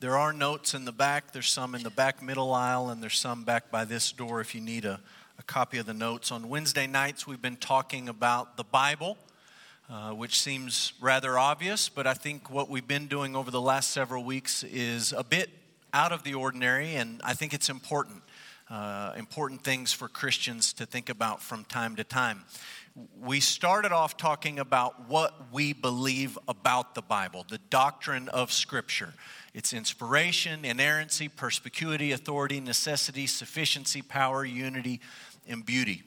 [0.00, 1.32] There are notes in the back.
[1.32, 4.54] There's some in the back middle aisle, and there's some back by this door if
[4.54, 4.98] you need a,
[5.38, 6.32] a copy of the notes.
[6.32, 9.18] On Wednesday nights, we've been talking about the Bible,
[9.90, 13.90] uh, which seems rather obvious, but I think what we've been doing over the last
[13.90, 15.50] several weeks is a bit
[15.92, 18.22] out of the ordinary, and I think it's important.
[18.70, 22.44] Uh, important things for Christians to think about from time to time.
[23.20, 29.14] We started off talking about what we believe about the Bible, the doctrine of Scripture.
[29.54, 35.00] Its inspiration, inerrancy, perspicuity, authority, necessity, sufficiency, power, unity,
[35.48, 36.02] and beauty.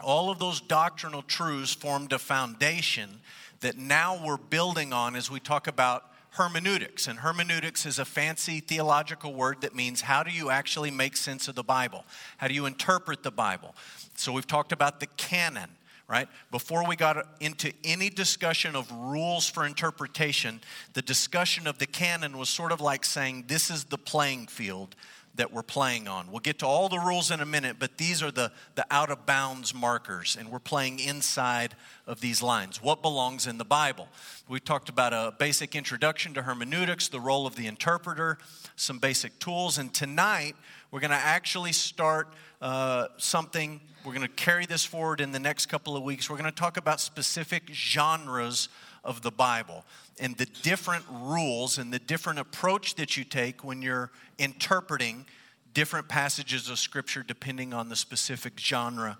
[0.00, 3.20] All of those doctrinal truths formed a foundation
[3.60, 7.06] that now we're building on as we talk about hermeneutics.
[7.06, 11.48] And hermeneutics is a fancy theological word that means how do you actually make sense
[11.48, 12.04] of the Bible?
[12.38, 13.74] How do you interpret the Bible?
[14.16, 15.70] So we've talked about the canon,
[16.10, 16.28] right?
[16.50, 20.60] Before we got into any discussion of rules for interpretation,
[20.92, 24.96] the discussion of the canon was sort of like saying this is the playing field
[25.36, 26.28] that we're playing on.
[26.32, 29.10] We'll get to all the rules in a minute, but these are the, the out
[29.10, 31.76] of bounds markers, and we're playing inside
[32.08, 32.82] of these lines.
[32.82, 34.08] What belongs in the Bible?
[34.48, 38.38] We talked about a basic introduction to hermeneutics, the role of the interpreter,
[38.74, 40.56] some basic tools, and tonight
[40.90, 43.80] we're going to actually start uh, something.
[44.04, 46.28] We're going to carry this forward in the next couple of weeks.
[46.28, 48.68] We're going to talk about specific genres
[49.04, 49.84] of the Bible
[50.18, 55.26] and the different rules and the different approach that you take when you're interpreting
[55.72, 59.18] different passages of Scripture depending on the specific genre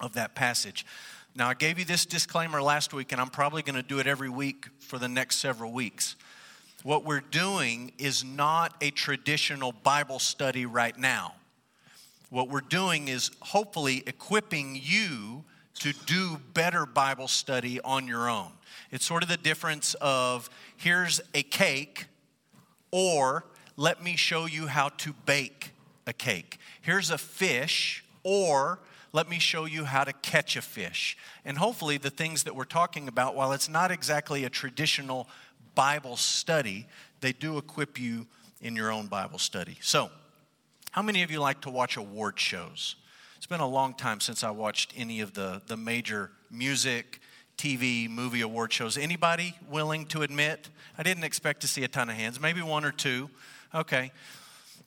[0.00, 0.84] of that passage.
[1.34, 4.06] Now, I gave you this disclaimer last week, and I'm probably going to do it
[4.06, 6.16] every week for the next several weeks.
[6.82, 11.34] What we're doing is not a traditional Bible study right now.
[12.30, 15.44] What we're doing is hopefully equipping you
[15.80, 18.50] to do better Bible study on your own.
[18.90, 22.06] It's sort of the difference of here's a cake,
[22.90, 23.44] or
[23.76, 25.70] let me show you how to bake
[26.06, 26.58] a cake.
[26.80, 28.80] Here's a fish, or
[29.12, 31.16] let me show you how to catch a fish.
[31.44, 35.28] And hopefully, the things that we're talking about, while it's not exactly a traditional
[35.74, 36.86] Bible study,
[37.20, 38.26] they do equip you
[38.60, 39.78] in your own Bible study.
[39.80, 40.10] So,
[40.96, 42.96] how many of you like to watch award shows?
[43.36, 47.20] It's been a long time since I watched any of the, the major music,
[47.58, 48.96] TV, movie award shows.
[48.96, 50.70] Anybody willing to admit?
[50.96, 53.28] I didn't expect to see a ton of hands, maybe one or two.
[53.74, 54.10] Okay.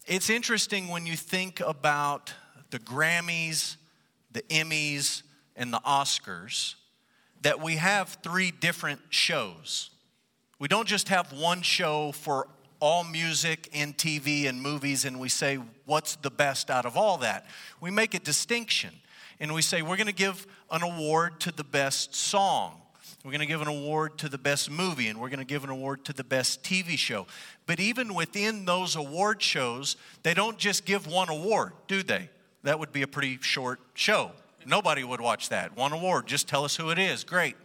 [0.07, 2.33] It's interesting when you think about
[2.71, 3.75] the Grammys,
[4.31, 5.21] the Emmys,
[5.55, 6.73] and the Oscars
[7.43, 9.91] that we have three different shows.
[10.57, 12.47] We don't just have one show for
[12.79, 17.17] all music and TV and movies and we say, what's the best out of all
[17.17, 17.45] that?
[17.81, 18.91] We make a distinction
[19.39, 22.81] and we say, we're going to give an award to the best song.
[23.23, 25.65] We're going to give an award to the best movie, and we're going to give
[25.65, 27.27] an award to the best TV show.
[27.65, 32.29] But even within those award shows, they don't just give one award, do they?
[32.63, 34.31] That would be a pretty short show.
[34.65, 35.75] Nobody would watch that.
[35.75, 37.25] One award, just tell us who it is.
[37.25, 37.55] Great.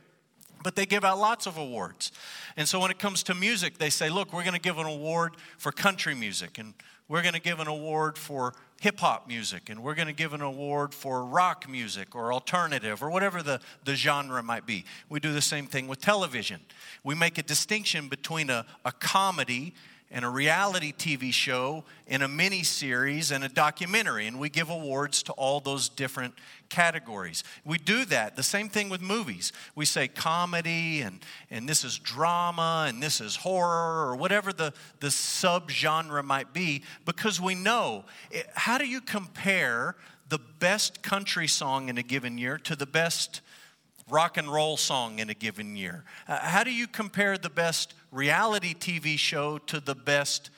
[0.65, 2.11] But they give out lots of awards.
[2.57, 4.87] And so when it comes to music, they say, look, we're going to give an
[4.87, 6.75] award for country music, and
[7.07, 10.33] we're going to give an award for hip hop music, and we're going to give
[10.33, 14.87] an award for rock music or alternative or whatever the, the genre might be.
[15.11, 16.61] We do the same thing with television.
[17.03, 19.75] We make a distinction between a, a comedy
[20.11, 24.71] and a reality TV show and a mini series and a documentary, and we give
[24.71, 26.35] awards to all those different
[26.69, 27.43] categories.
[27.65, 28.37] We do that.
[28.37, 29.53] The same thing with movies.
[29.75, 31.21] We say comedy, and,
[31.51, 36.83] and this is drama, and this is horror, or whatever the, the subgenre might be,
[37.05, 38.05] because we know.
[38.31, 39.97] It, how do you compare
[40.29, 43.41] the best country song in a given year to the best
[44.09, 46.05] rock and roll song in a given year?
[46.29, 50.51] Uh, how do you compare the best reality TV show to the best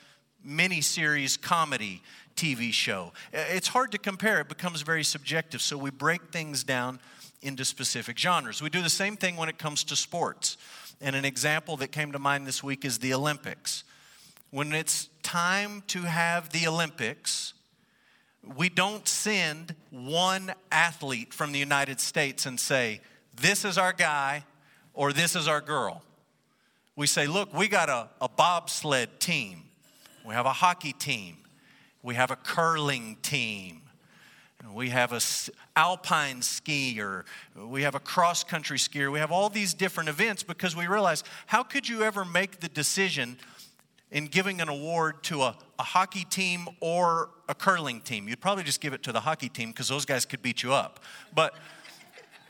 [0.47, 2.01] miniseries comedy
[2.35, 3.11] TV show?
[3.33, 5.61] Uh, it's hard to compare, it becomes very subjective.
[5.61, 6.99] So we break things down
[7.41, 8.61] into specific genres.
[8.61, 10.57] We do the same thing when it comes to sports.
[11.01, 13.83] And an example that came to mind this week is the Olympics.
[14.49, 17.53] When it's time to have the Olympics,
[18.55, 23.01] we don't send one athlete from the United States and say,
[23.39, 24.43] this is our guy
[24.93, 26.01] or this is our girl.
[26.97, 29.63] We say, look, we got a, a bobsled team,
[30.25, 31.37] we have a hockey team,
[32.03, 33.83] we have a curling team.
[34.73, 35.21] We have a
[35.77, 37.23] alpine skier,
[37.55, 41.23] we have a cross country skier, we have all these different events because we realize
[41.45, 43.37] how could you ever make the decision
[44.11, 48.27] in giving an award to a, a hockey team or a curling team?
[48.27, 50.73] You'd probably just give it to the hockey team because those guys could beat you
[50.73, 50.99] up.
[51.33, 51.53] But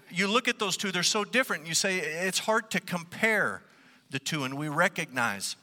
[0.10, 1.68] you look at those two, they're so different.
[1.68, 3.62] You say it's hard to compare
[4.10, 5.56] the two, and we recognize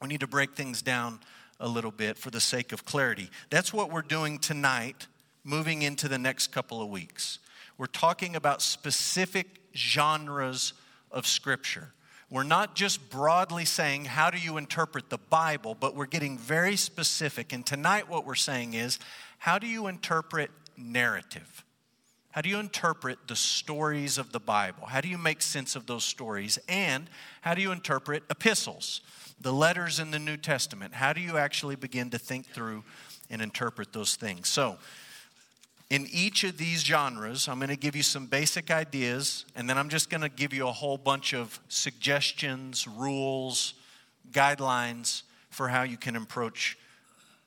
[0.00, 1.20] we need to break things down
[1.60, 3.30] a little bit for the sake of clarity.
[3.50, 5.06] That's what we're doing tonight,
[5.44, 7.38] moving into the next couple of weeks.
[7.76, 10.72] We're talking about specific genres
[11.10, 11.92] of Scripture.
[12.30, 16.76] We're not just broadly saying, how do you interpret the Bible, but we're getting very
[16.76, 17.52] specific.
[17.52, 18.98] And tonight, what we're saying is,
[19.38, 21.64] how do you interpret narrative?
[22.30, 24.86] How do you interpret the stories of the Bible?
[24.86, 26.58] How do you make sense of those stories?
[26.68, 27.08] And
[27.40, 29.00] how do you interpret epistles,
[29.40, 30.94] the letters in the New Testament?
[30.94, 32.84] How do you actually begin to think through
[33.30, 34.48] and interpret those things?
[34.48, 34.78] So,
[35.90, 39.78] in each of these genres, I'm going to give you some basic ideas, and then
[39.78, 43.72] I'm just going to give you a whole bunch of suggestions, rules,
[44.30, 46.76] guidelines for how you can approach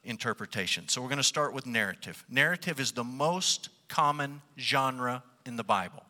[0.04, 0.88] interpretation.
[0.88, 2.26] So we're going to start with narrative.
[2.30, 6.04] Narrative is the most common genre in the Bible.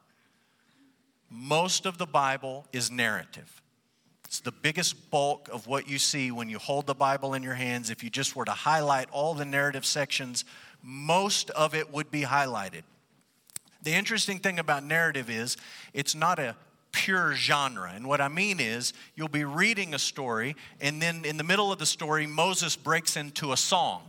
[1.31, 3.61] Most of the Bible is narrative.
[4.25, 7.55] It's the biggest bulk of what you see when you hold the Bible in your
[7.55, 7.89] hands.
[7.89, 10.45] If you just were to highlight all the narrative sections,
[10.83, 12.83] most of it would be highlighted.
[13.81, 15.57] The interesting thing about narrative is
[15.91, 16.55] it's not a
[16.91, 17.91] pure genre.
[17.95, 21.71] And what I mean is, you'll be reading a story, and then in the middle
[21.71, 24.03] of the story, Moses breaks into a song.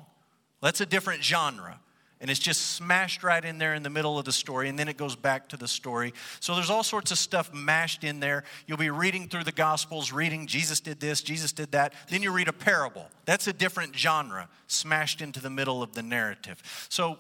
[0.61, 1.81] That's a different genre.
[2.23, 4.87] And it's just smashed right in there in the middle of the story, and then
[4.87, 6.15] it goes back to the story.
[6.39, 8.45] So there's all sorts of stuff mashed in there.
[8.69, 11.93] You'll be reading through the Gospels, reading Jesus did this, Jesus did that.
[12.09, 13.09] Then you read a parable.
[13.25, 16.63] That's a different genre, smashed into the middle of the narrative.
[16.89, 17.19] So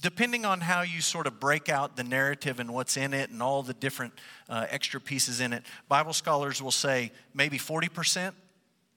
[0.00, 3.42] depending on how you sort of break out the narrative and what's in it and
[3.42, 4.14] all the different
[4.48, 8.34] uh, extra pieces in it, Bible scholars will say maybe 40%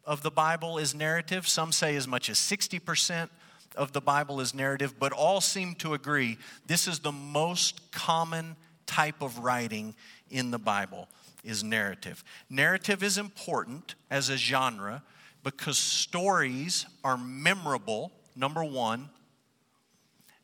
[0.06, 1.48] of the Bible is narrative.
[1.48, 3.30] Some say as much as 60%
[3.76, 8.56] of the Bible is narrative, but all seem to agree this is the most common
[8.86, 9.96] type of writing
[10.30, 11.08] in the Bible
[11.44, 12.24] is narrative.
[12.50, 15.02] Narrative is important as a genre
[15.44, 19.10] because stories are memorable, number 1,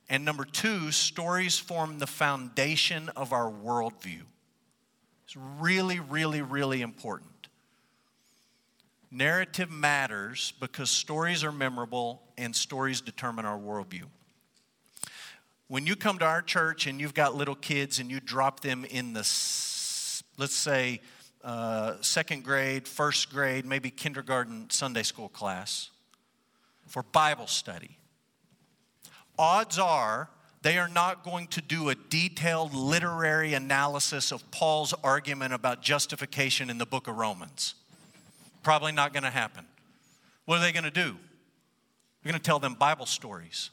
[0.10, 4.22] and number 2, stories form the foundation of our worldview.
[5.26, 7.37] It's really, really, really important.
[9.10, 14.04] Narrative matters because stories are memorable and stories determine our worldview.
[15.68, 18.86] When you come to our church and you've got little kids and you drop them
[18.86, 19.20] in the,
[20.38, 21.02] let's say,
[21.44, 25.90] uh, second grade, first grade, maybe kindergarten Sunday school class
[26.86, 27.98] for Bible study,
[29.38, 30.30] odds are
[30.62, 36.70] they are not going to do a detailed literary analysis of Paul's argument about justification
[36.70, 37.76] in the book of Romans.
[38.68, 39.64] Probably not going to happen.
[40.44, 41.16] What are they going to do?
[42.22, 43.70] We're going to tell them Bible stories.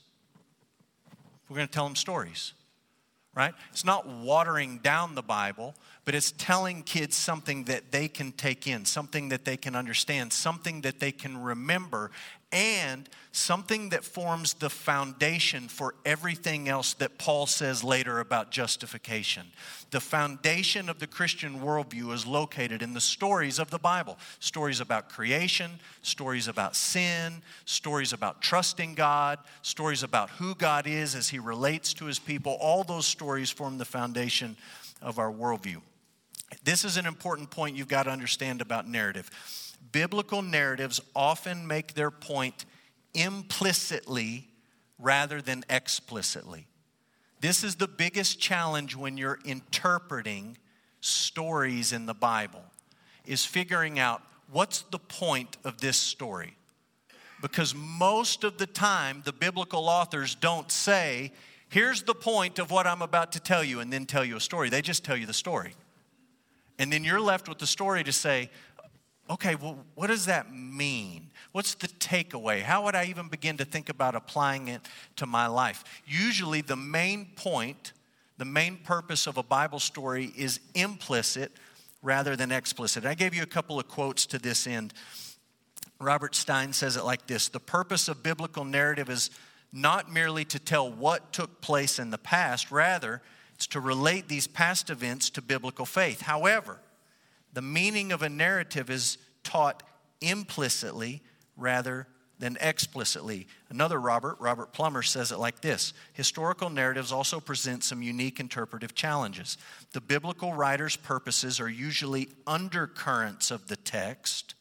[1.48, 2.52] We're going to tell them stories,
[3.34, 3.54] right?
[3.72, 5.74] It's not watering down the Bible,
[6.04, 10.32] but it's telling kids something that they can take in, something that they can understand,
[10.32, 12.12] something that they can remember,
[12.54, 19.48] and something that forms the foundation for everything else that Paul says later about justification.
[19.90, 24.80] The foundation of the Christian worldview is located in the stories of the Bible stories
[24.80, 25.72] about creation,
[26.02, 31.92] stories about sin, stories about trusting God, stories about who God is as he relates
[31.94, 32.56] to his people.
[32.60, 34.56] All those stories form the foundation
[35.02, 35.80] of our worldview.
[36.62, 39.28] This is an important point you've got to understand about narrative
[39.94, 42.64] biblical narratives often make their point
[43.14, 44.48] implicitly
[44.98, 46.66] rather than explicitly.
[47.40, 50.58] This is the biggest challenge when you're interpreting
[51.00, 52.64] stories in the Bible
[53.24, 54.20] is figuring out
[54.50, 56.56] what's the point of this story.
[57.40, 61.30] Because most of the time the biblical authors don't say,
[61.68, 64.40] here's the point of what I'm about to tell you and then tell you a
[64.40, 64.70] story.
[64.70, 65.74] They just tell you the story.
[66.80, 68.50] And then you're left with the story to say,
[69.30, 71.30] okay, well, what does that mean?
[71.52, 72.62] What's the takeaway?
[72.62, 74.82] How would I even begin to think about applying it
[75.16, 75.84] to my life?
[76.06, 77.92] Usually, the main point,
[78.38, 81.52] the main purpose of a Bible story is implicit
[82.02, 83.06] rather than explicit.
[83.06, 84.92] I gave you a couple of quotes to this end.
[86.00, 89.30] Robert Stein says it like this The purpose of biblical narrative is
[89.72, 93.22] not merely to tell what took place in the past, rather,
[93.54, 96.20] it's to relate these past events to biblical faith.
[96.20, 96.78] However,
[97.54, 99.82] the meaning of a narrative is taught
[100.20, 101.22] implicitly
[101.56, 102.06] rather
[102.38, 103.46] than explicitly.
[103.70, 108.94] Another Robert, Robert Plummer, says it like this Historical narratives also present some unique interpretive
[108.94, 109.56] challenges.
[109.92, 114.54] The biblical writer's purposes are usually undercurrents of the text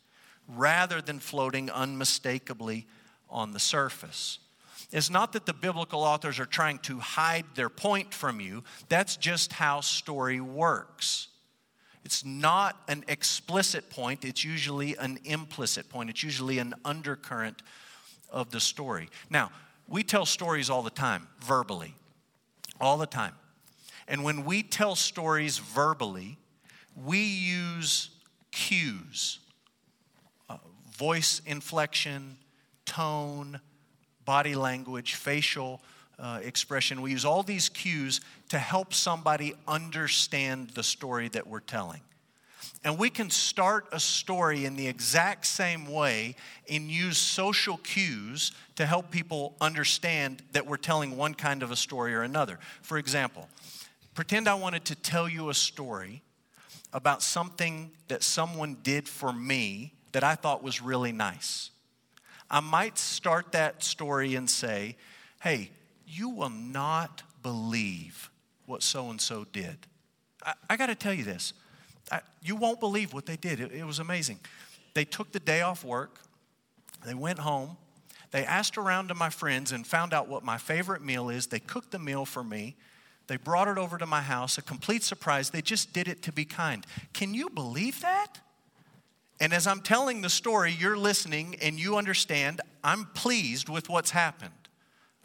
[0.48, 2.86] rather than floating unmistakably
[3.30, 4.40] on the surface.
[4.92, 9.18] It's not that the biblical authors are trying to hide their point from you, that's
[9.18, 11.30] just how story works.
[12.04, 16.10] It's not an explicit point, it's usually an implicit point.
[16.10, 17.62] It's usually an undercurrent
[18.30, 19.10] of the story.
[19.30, 19.52] Now,
[19.88, 21.94] we tell stories all the time, verbally,
[22.82, 23.34] all the time.
[24.08, 26.38] And when we tell stories verbally,
[26.96, 28.10] we use
[28.52, 29.40] cues
[30.50, 30.58] uh,
[30.92, 32.38] voice inflection,
[32.86, 33.60] tone,
[34.26, 35.82] body language, facial
[36.20, 37.02] uh, expression.
[37.02, 38.22] We use all these cues
[38.54, 42.02] to help somebody understand the story that we're telling.
[42.84, 46.36] And we can start a story in the exact same way
[46.70, 51.76] and use social cues to help people understand that we're telling one kind of a
[51.76, 52.60] story or another.
[52.84, 53.50] For example,
[54.14, 56.22] pretend I wanted to tell you a story
[56.94, 61.72] about something that someone did for me that I thought was really nice.
[62.52, 64.96] I might start that story and say,
[65.42, 65.72] Hey,
[66.06, 68.30] you will not believe
[68.66, 69.78] what so and so did.
[70.46, 71.54] I, I got to tell you this.
[72.12, 73.60] I, you won't believe what they did.
[73.60, 74.40] It, it was amazing.
[74.94, 76.20] They took the day off work,
[77.06, 77.78] they went home,
[78.32, 81.48] they asked around to my friends and found out what my favorite meal is.
[81.48, 82.76] They cooked the meal for me.
[83.28, 85.52] They brought it over to my house, a complete surprise.
[85.52, 86.86] They just did it to be kind.
[87.14, 88.40] Can you believe that?
[89.40, 94.12] And as I'm telling the story, you're listening and you understand I'm pleased with what's
[94.12, 94.52] happened.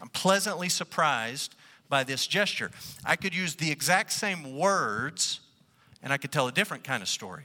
[0.00, 1.54] I'm pleasantly surprised
[1.88, 2.70] by this gesture.
[3.04, 5.40] I could use the exact same words
[6.02, 7.44] and I could tell a different kind of story.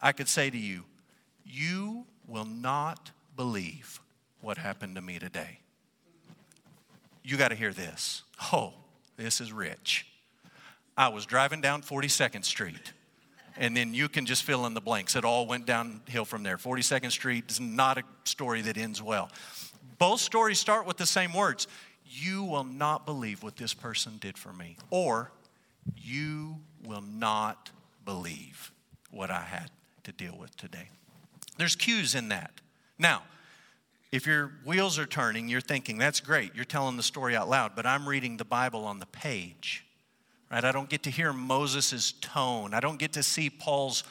[0.00, 0.84] I could say to you,
[1.44, 4.00] You will not believe
[4.40, 5.58] what happened to me today.
[7.22, 8.22] You got to hear this.
[8.52, 8.72] Oh,
[9.16, 10.06] this is rich.
[10.96, 12.92] I was driving down 42nd Street,
[13.56, 15.16] and then you can just fill in the blanks.
[15.16, 16.56] It all went downhill from there.
[16.56, 19.30] 42nd Street is not a story that ends well.
[19.98, 21.66] Both stories start with the same words
[22.12, 24.76] You will not believe what this person did for me.
[24.90, 25.30] Or,
[25.96, 27.70] You will not
[28.04, 28.72] believe
[29.10, 29.70] what I had
[30.04, 30.90] to deal with today.
[31.56, 32.60] There's cues in that.
[32.98, 33.22] Now,
[34.12, 37.72] if your wheels are turning, you're thinking, that's great, you're telling the story out loud,
[37.76, 39.84] but I'm reading the Bible on the page.
[40.50, 40.64] Right?
[40.64, 42.74] I don't get to hear Moses' tone.
[42.74, 44.02] I don't get to see Paul's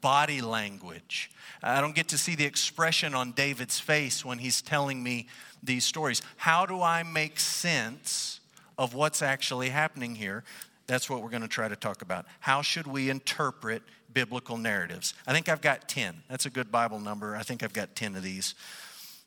[0.00, 1.30] body language.
[1.62, 5.28] I don't get to see the expression on David's face when he's telling me
[5.62, 6.22] these stories.
[6.36, 8.40] How do I make sense
[8.78, 10.44] of what's actually happening here?
[10.86, 12.26] That's what we're going to try to talk about.
[12.40, 15.14] How should we interpret biblical narratives?
[15.26, 16.22] I think I've got 10.
[16.28, 17.36] That's a good Bible number.
[17.36, 18.54] I think I've got 10 of these.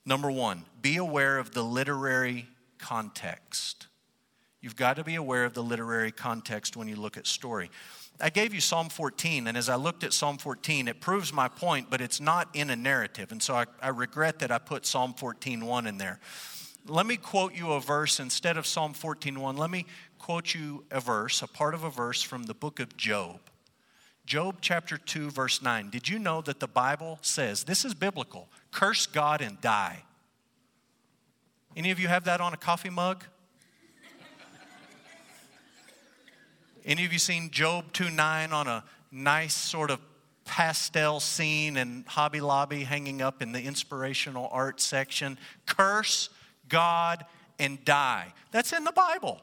[0.05, 3.87] Number one, be aware of the literary context.
[4.61, 7.69] You've got to be aware of the literary context when you look at story.
[8.19, 11.49] I gave you Psalm 14, and as I looked at Psalm 14, it proves my
[11.49, 13.31] point, but it's not in a narrative.
[13.31, 16.19] And so I, I regret that I put Psalm 14.1 in there.
[16.87, 19.57] Let me quote you a verse instead of Psalm 14.1.
[19.57, 19.85] Let me
[20.17, 23.39] quote you a verse, a part of a verse from the book of Job.
[24.25, 25.89] Job chapter 2, verse 9.
[25.89, 30.03] Did you know that the Bible says, this is biblical, curse God and die?
[31.75, 33.25] Any of you have that on a coffee mug?
[36.85, 39.99] Any of you seen Job 2 9 on a nice sort of
[40.45, 45.39] pastel scene in Hobby Lobby hanging up in the inspirational art section?
[45.65, 46.29] Curse
[46.69, 47.25] God
[47.57, 48.33] and die.
[48.51, 49.41] That's in the Bible.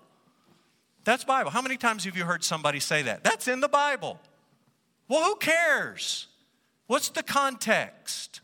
[1.05, 1.51] That's Bible.
[1.51, 3.25] How many times have you heard somebody say that?
[3.25, 4.21] That's in the Bible.
[5.09, 6.29] Well, who cares?
[6.87, 8.41] What's the context?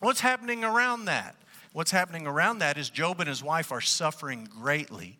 [0.00, 1.36] What's happening around that?
[1.72, 5.18] What's happening around that is Job and his wife are suffering greatly.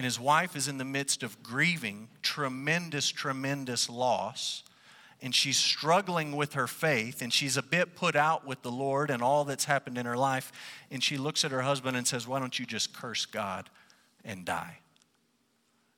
[0.00, 4.62] And his wife is in the midst of grieving tremendous, tremendous loss.
[5.20, 9.10] And she's struggling with her faith, and she's a bit put out with the Lord
[9.10, 10.52] and all that's happened in her life.
[10.90, 13.68] And she looks at her husband and says, Why don't you just curse God
[14.24, 14.78] and die?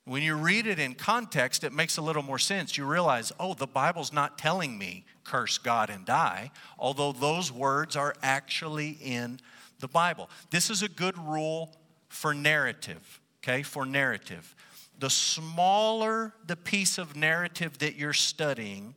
[0.03, 2.77] When you read it in context, it makes a little more sense.
[2.77, 7.95] You realize, oh, the Bible's not telling me curse God and die, although those words
[7.95, 9.39] are actually in
[9.79, 10.29] the Bible.
[10.49, 11.73] This is a good rule
[12.09, 13.63] for narrative, okay?
[13.63, 14.55] For narrative.
[14.99, 18.95] The smaller the piece of narrative that you're studying,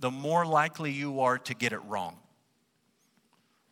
[0.00, 2.16] the more likely you are to get it wrong.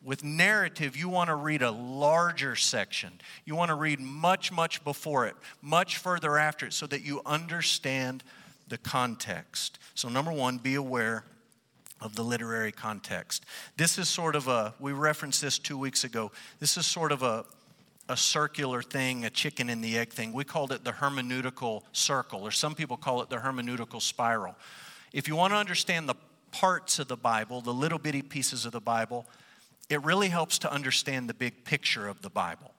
[0.03, 3.21] With narrative, you want to read a larger section.
[3.45, 7.21] You want to read much, much before it, much further after it, so that you
[7.23, 8.23] understand
[8.67, 9.77] the context.
[9.93, 11.25] So, number one, be aware
[11.99, 13.45] of the literary context.
[13.77, 16.31] This is sort of a, we referenced this two weeks ago.
[16.59, 17.45] This is sort of a,
[18.11, 20.33] a circular thing, a chicken and the egg thing.
[20.33, 24.55] We called it the hermeneutical circle, or some people call it the hermeneutical spiral.
[25.13, 26.15] If you want to understand the
[26.51, 29.25] parts of the Bible, the little bitty pieces of the Bible,
[29.89, 32.71] it really helps to understand the big picture of the Bible.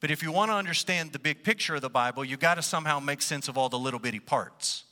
[0.00, 2.62] But if you want to understand the big picture of the Bible, you got to
[2.62, 4.84] somehow make sense of all the little bitty parts.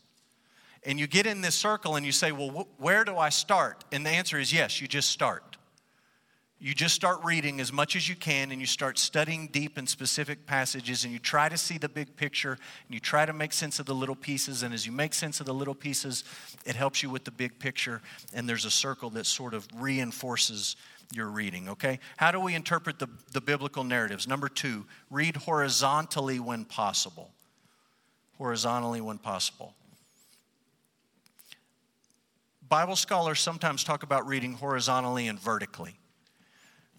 [0.85, 3.85] And you get in this circle and you say, Well, wh- where do I start?
[3.93, 5.57] And the answer is yes, you just start.
[6.65, 9.85] You just start reading as much as you can and you start studying deep in
[9.85, 13.53] specific passages and you try to see the big picture and you try to make
[13.53, 14.63] sense of the little pieces.
[14.63, 16.23] And as you make sense of the little pieces,
[16.65, 18.01] it helps you with the big picture.
[18.33, 20.77] And there's a circle that sort of reinforces
[21.13, 21.99] your reading, okay?
[22.17, 24.29] How do we interpret the, the biblical narratives?
[24.29, 27.33] Number two, read horizontally when possible.
[28.39, 29.75] Horizontally when possible.
[32.69, 35.97] Bible scholars sometimes talk about reading horizontally and vertically.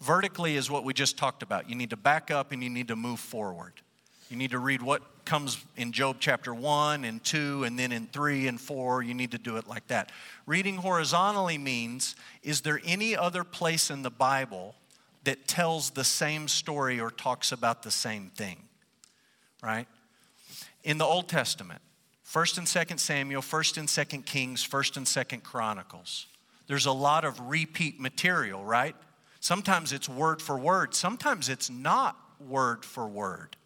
[0.00, 1.68] Vertically is what we just talked about.
[1.68, 3.72] You need to back up and you need to move forward.
[4.30, 8.06] You need to read what comes in Job chapter 1 and 2, and then in
[8.08, 9.02] 3 and 4.
[9.02, 10.12] You need to do it like that.
[10.46, 14.74] Reading horizontally means is there any other place in the Bible
[15.24, 18.58] that tells the same story or talks about the same thing?
[19.62, 19.86] Right?
[20.82, 21.80] In the Old Testament,
[22.26, 26.26] 1st and 2nd Samuel, 1st and 2nd Kings, 1st and 2nd Chronicles.
[26.66, 28.96] There's a lot of repeat material, right?
[29.44, 33.58] Sometimes it's word for word, sometimes it's not word for word.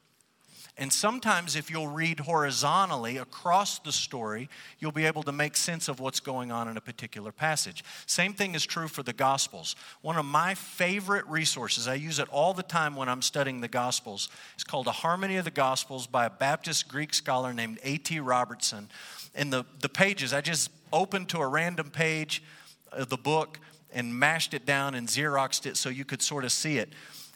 [0.76, 4.48] And sometimes, if you'll read horizontally across the story,
[4.80, 7.84] you'll be able to make sense of what's going on in a particular passage.
[8.06, 9.76] Same thing is true for the Gospels.
[10.02, 13.68] One of my favorite resources, I use it all the time when I'm studying the
[13.68, 18.18] Gospels, is called A Harmony of the Gospels by a Baptist Greek scholar named A.T.
[18.18, 18.88] Robertson.
[19.32, 22.42] And the, the pages, I just opened to a random page
[22.90, 23.60] of the book
[23.92, 26.92] and mashed it down and Xeroxed it so you could sort of see it.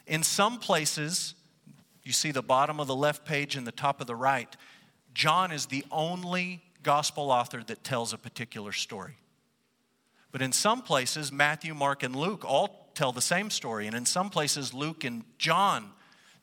[0.07, 1.35] In some places,
[2.03, 4.53] you see the bottom of the left page and the top of the right,
[5.13, 9.15] John is the only gospel author that tells a particular story.
[10.31, 13.87] But in some places, Matthew, Mark, and Luke all tell the same story.
[13.87, 15.91] And in some places, Luke and John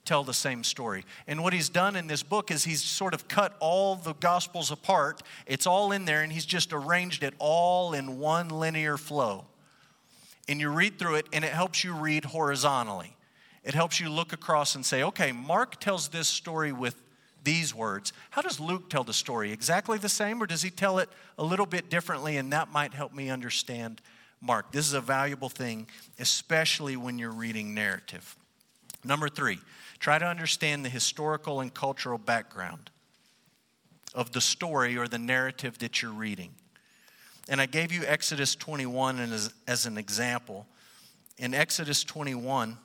[0.04, 1.04] tell the same story.
[1.26, 4.70] And what he's done in this book is he's sort of cut all the gospels
[4.70, 5.22] apart.
[5.46, 9.46] It's all in there, and he's just arranged it all in one linear flow
[10.50, 13.16] and you read through it, and it helps you read horizontally.
[13.62, 17.00] It helps you look across and say, okay, Mark tells this story with
[17.44, 18.12] these words.
[18.30, 19.52] How does Luke tell the story?
[19.52, 21.08] Exactly the same, or does he tell it
[21.38, 22.36] a little bit differently?
[22.36, 24.00] And that might help me understand
[24.40, 24.72] Mark.
[24.72, 25.86] This is a valuable thing,
[26.18, 28.36] especially when you're reading narrative.
[29.04, 29.60] Number three,
[30.00, 32.90] try to understand the historical and cultural background
[34.16, 36.50] of the story or the narrative that you're reading.
[37.50, 40.68] And I gave you Exodus 21 as, as an example.
[41.36, 42.78] In Exodus 21,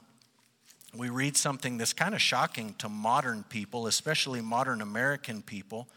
[0.98, 5.88] we read something that's kind of shocking to modern people, especially modern American people.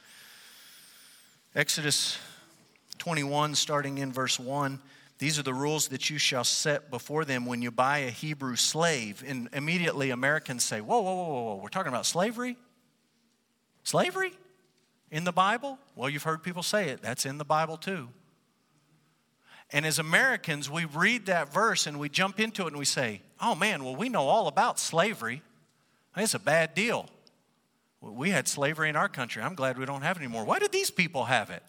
[1.55, 2.19] Exodus
[2.99, 4.79] 21, starting in verse 1.
[5.19, 8.55] These are the rules that you shall set before them when you buy a Hebrew
[8.55, 9.25] slave.
[9.27, 12.59] And immediately Americans say, Whoa, whoa, whoa, whoa, we're talking about slavery?
[13.83, 14.33] Slavery?
[15.11, 15.79] In the Bible?
[15.97, 17.01] Well, you've heard people say it.
[17.01, 18.11] That's in the Bible too.
[19.71, 23.21] And as Americans, we read that verse and we jump into it and we say,
[23.41, 25.43] oh man, well, we know all about slavery.
[26.17, 27.09] It's a bad deal.
[28.01, 29.43] We had slavery in our country.
[29.43, 30.45] I'm glad we don't have it anymore.
[30.45, 31.63] Why did these people have it?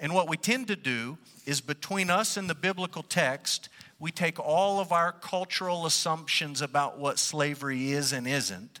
[0.00, 3.68] And what we tend to do is between us and the biblical text,
[4.00, 8.80] we take all of our cultural assumptions about what slavery is and isn't,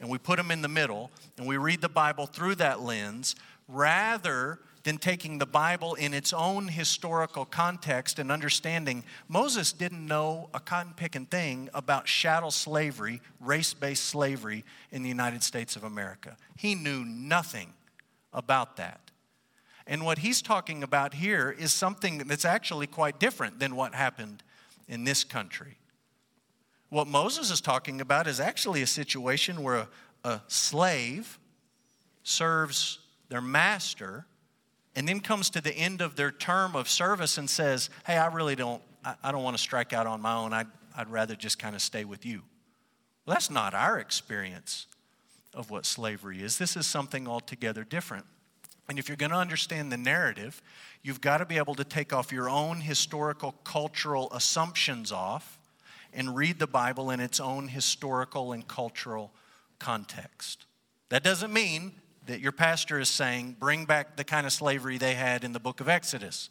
[0.00, 3.36] and we put them in the middle, and we read the Bible through that lens
[3.68, 10.48] rather than taking the Bible in its own historical context and understanding Moses didn't know
[10.54, 15.82] a cotton picking thing about chattel slavery, race based slavery in the United States of
[15.82, 16.36] America.
[16.56, 17.72] He knew nothing
[18.32, 19.10] about that.
[19.88, 24.44] And what he's talking about here is something that's actually quite different than what happened
[24.86, 25.78] in this country.
[26.90, 29.88] What Moses is talking about is actually a situation where a,
[30.22, 31.40] a slave
[32.22, 34.26] serves their master
[34.96, 38.26] and then comes to the end of their term of service and says, Hey, I
[38.26, 40.52] really don't, I, I don't want to strike out on my own.
[40.52, 42.42] I'd, I'd rather just kind of stay with you.
[43.26, 44.86] Well, that's not our experience
[45.54, 46.58] of what slavery is.
[46.58, 48.24] This is something altogether different.
[48.88, 50.62] And if you're going to understand the narrative,
[51.02, 55.58] you've got to be able to take off your own historical, cultural assumptions off
[56.12, 59.32] and read the Bible in its own historical and cultural
[59.78, 60.66] context.
[61.08, 61.92] That doesn't mean
[62.26, 65.60] that your pastor is saying, bring back the kind of slavery they had in the
[65.60, 66.50] book of Exodus.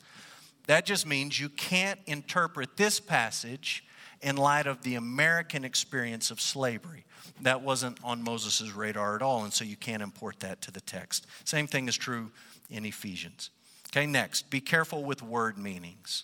[0.68, 3.84] That just means you can't interpret this passage
[4.22, 7.06] in light of the American experience of slavery.
[7.42, 10.82] That wasn't on Moses' radar at all, and so you can't import that to the
[10.82, 11.28] text.
[11.44, 12.32] Same thing is true
[12.70, 13.52] in Ephesians.
[13.92, 16.24] Okay, next, be careful with word meanings.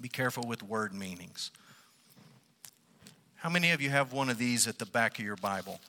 [0.00, 1.50] Be careful with word meanings.
[3.36, 5.80] How many of you have one of these at the back of your Bible?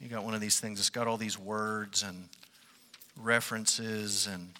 [0.00, 2.28] You got one of these things, it's got all these words and
[3.16, 4.50] references, and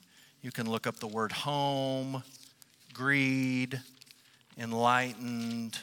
[0.43, 2.23] you can look up the word home,
[2.93, 3.81] greed,
[4.57, 5.79] enlightened,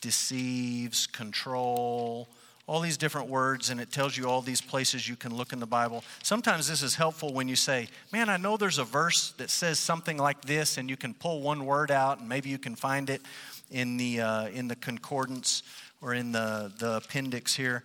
[0.00, 2.28] deceives, control,
[2.66, 5.58] all these different words, and it tells you all these places you can look in
[5.58, 6.04] the Bible.
[6.22, 9.78] Sometimes this is helpful when you say, Man, I know there's a verse that says
[9.78, 13.10] something like this, and you can pull one word out, and maybe you can find
[13.10, 13.22] it
[13.70, 15.64] in the, uh, in the concordance
[16.00, 17.82] or in the, the appendix here.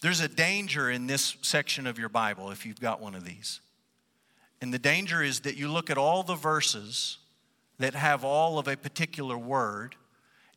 [0.00, 3.60] There's a danger in this section of your Bible if you've got one of these.
[4.60, 7.18] And the danger is that you look at all the verses
[7.78, 9.94] that have all of a particular word,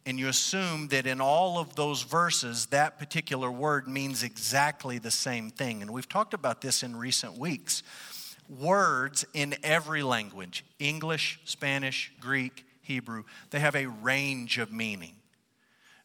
[0.05, 5.11] and you assume that in all of those verses, that particular word means exactly the
[5.11, 5.81] same thing.
[5.81, 7.83] And we've talked about this in recent weeks.
[8.49, 15.13] Words in every language English, Spanish, Greek, Hebrew they have a range of meaning.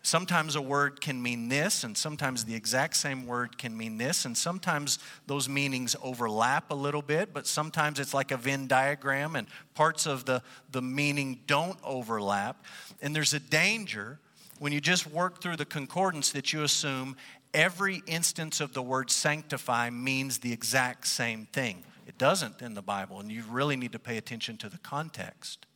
[0.07, 4.25] Sometimes a word can mean this, and sometimes the exact same word can mean this,
[4.25, 9.35] and sometimes those meanings overlap a little bit, but sometimes it's like a Venn diagram,
[9.35, 12.65] and parts of the, the meaning don't overlap.
[13.03, 14.21] And there's a danger
[14.61, 17.17] when you just work through the concordance that you assume
[17.53, 21.83] every instance of the word sanctify means the exact same thing.
[22.07, 25.67] It doesn't in the Bible, and you really need to pay attention to the context.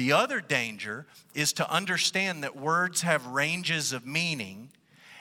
[0.00, 4.70] The other danger is to understand that words have ranges of meaning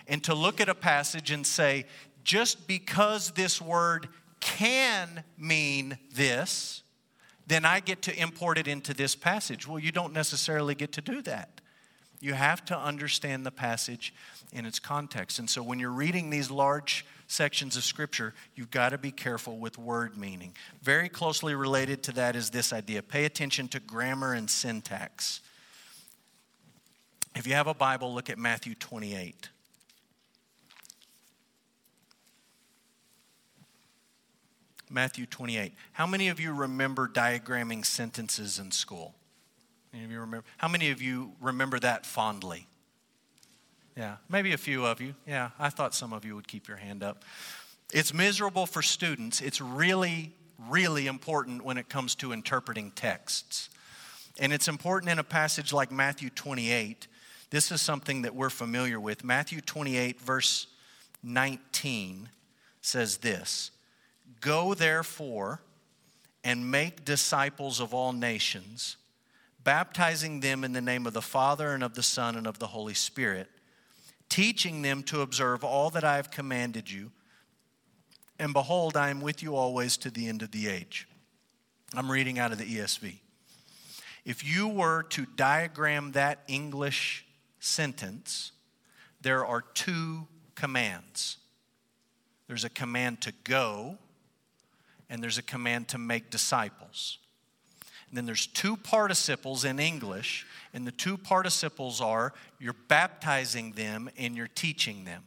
[0.08, 1.84] and to look at a passage and say,
[2.24, 4.08] just because this word
[4.40, 6.84] can mean this,
[7.46, 9.68] then I get to import it into this passage.
[9.68, 11.60] Well, you don't necessarily get to do that.
[12.20, 14.14] You have to understand the passage
[14.52, 15.40] in its context.
[15.40, 19.58] And so when you're reading these large sections of Scripture, you've got to be careful
[19.58, 20.54] with word meaning.
[20.82, 25.42] Very closely related to that is this idea pay attention to grammar and syntax.
[27.36, 29.50] If you have a Bible, look at Matthew 28.
[34.90, 35.74] Matthew 28.
[35.94, 39.14] How many of you remember diagramming sentences in school?
[39.94, 40.46] Any of you remember?
[40.58, 42.68] How many of you remember that fondly?
[43.98, 45.16] Yeah, maybe a few of you.
[45.28, 47.26] Yeah, I thought some of you would keep your hand up.
[47.92, 49.42] It's miserable for students.
[49.42, 50.34] It's really,
[50.70, 53.70] really important when it comes to interpreting texts.
[54.40, 57.08] And it's important in a passage like Matthew 28.
[57.50, 59.24] This is something that we're familiar with.
[59.24, 60.68] Matthew 28, verse
[61.24, 62.30] 19
[62.82, 63.72] says this
[64.40, 65.62] Go therefore
[66.44, 68.98] and make disciples of all nations,
[69.64, 72.68] baptizing them in the name of the Father and of the Son and of the
[72.68, 73.50] Holy Spirit
[74.30, 77.12] teaching them to observe all that I have commanded you.
[78.38, 81.08] And behold, I am with you always to the end of the age.
[81.96, 83.16] I'm reading out of the ESV.
[84.24, 87.26] If you were to diagram that English
[87.60, 88.52] sentence,
[89.22, 91.38] there are two commands
[92.48, 94.00] there's a command to go,
[95.08, 97.20] and there's a command to make disciples.
[98.10, 104.10] And then there's two participles in English and the two participles are you're baptizing them
[104.18, 105.24] and you're teaching them.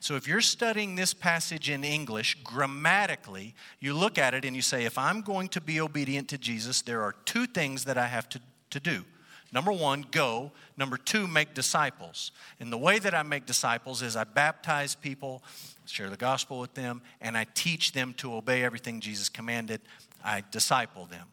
[0.00, 4.62] So if you're studying this passage in English, grammatically, you look at it and you
[4.62, 8.06] say, if I'm going to be obedient to Jesus, there are two things that I
[8.06, 9.04] have to, to do.
[9.50, 10.52] Number one, go.
[10.76, 12.32] Number two, make disciples.
[12.60, 15.42] And the way that I make disciples is I baptize people,
[15.86, 19.80] share the gospel with them, and I teach them to obey everything Jesus commanded.
[20.24, 21.26] I disciple them,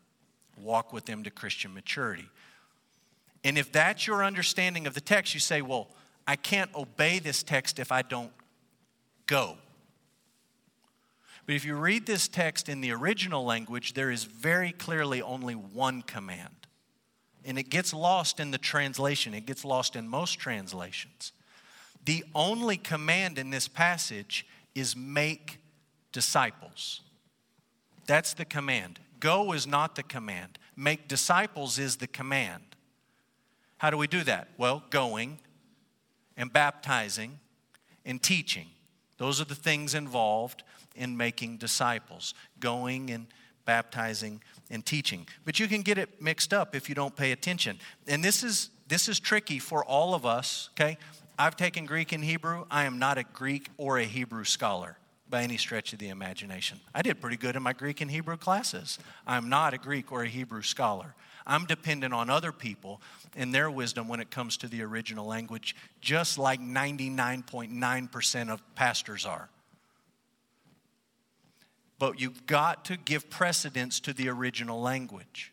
[0.57, 2.29] walk with them to Christian maturity.
[3.43, 5.89] And if that's your understanding of the text, you say, well,
[6.27, 8.31] I can't obey this text if I don't
[9.27, 9.57] go.
[11.45, 15.53] But if you read this text in the original language, there is very clearly only
[15.53, 16.49] one command.
[17.45, 21.31] And it gets lost in the translation, it gets lost in most translations.
[22.05, 25.59] The only command in this passage is make
[26.11, 27.01] disciples.
[28.07, 28.99] That's the command.
[29.19, 32.63] Go is not the command, make disciples is the command.
[33.77, 34.49] How do we do that?
[34.57, 35.39] Well, going
[36.37, 37.39] and baptizing
[38.05, 38.67] and teaching.
[39.17, 40.63] Those are the things involved
[40.95, 43.27] in making disciples going and
[43.65, 45.27] baptizing and teaching.
[45.43, 47.79] But you can get it mixed up if you don't pay attention.
[48.07, 50.97] And this is this is tricky for all of us, okay?
[51.39, 52.65] I've taken Greek and Hebrew.
[52.69, 54.97] I am not a Greek or a Hebrew scholar
[55.35, 56.79] by any stretch of the imagination.
[56.93, 58.99] I did pretty good in my Greek and Hebrew classes.
[59.27, 61.13] I'm not a Greek or a Hebrew scholar.
[61.45, 63.01] I'm dependent on other people
[63.35, 69.25] and their wisdom when it comes to the original language, just like 99.9% of pastors
[69.25, 69.49] are.
[71.99, 75.51] But you've got to give precedence to the original language.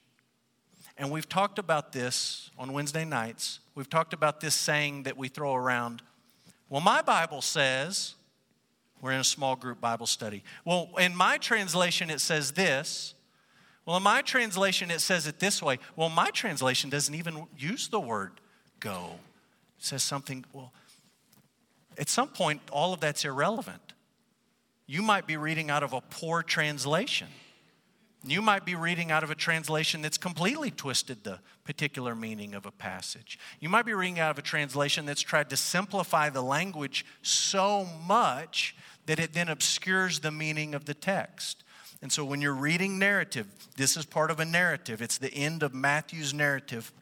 [0.96, 3.58] And we've talked about this on Wednesday nights.
[3.74, 6.02] We've talked about this saying that we throw around.
[6.68, 8.14] Well, my Bible says,
[9.02, 10.44] we're in a small group Bible study.
[10.64, 13.14] Well, in my translation, it says this.
[13.84, 15.80] Well, in my translation, it says it this way.
[15.96, 18.40] Well, my translation doesn't even use the word
[18.78, 19.16] go.
[19.78, 20.72] It says something, well,
[21.98, 23.92] at some point, all of that's irrelevant.
[24.86, 27.28] You might be reading out of a poor translation.
[28.24, 32.66] You might be reading out of a translation that's completely twisted the particular meaning of
[32.66, 33.36] a passage.
[33.58, 37.84] You might be reading out of a translation that's tried to simplify the language so
[38.06, 41.64] much that it then obscures the meaning of the text.
[42.00, 45.00] And so when you're reading narrative, this is part of a narrative.
[45.00, 46.92] It's the end of Matthew's narrative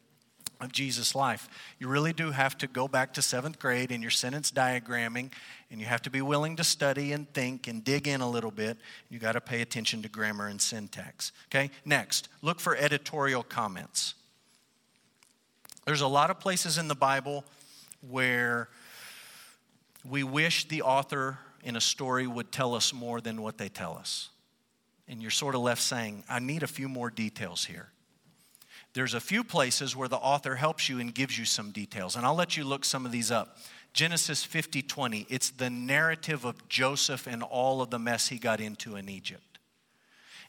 [0.59, 1.49] of Jesus' life.
[1.79, 5.31] You really do have to go back to seventh grade in your sentence diagramming,
[5.71, 8.51] and you have to be willing to study and think and dig in a little
[8.51, 8.77] bit.
[9.09, 11.31] You got to pay attention to grammar and syntax.
[11.47, 14.13] Okay, next, look for editorial comments.
[15.85, 17.43] There's a lot of places in the Bible
[18.07, 18.69] where
[20.07, 23.97] we wish the author in a story would tell us more than what they tell
[23.97, 24.29] us.
[25.07, 27.89] And you're sort of left saying, I need a few more details here.
[28.93, 32.15] There's a few places where the author helps you and gives you some details.
[32.15, 33.57] And I'll let you look some of these up.
[33.93, 38.61] Genesis 50 20, it's the narrative of Joseph and all of the mess he got
[38.61, 39.59] into in Egypt.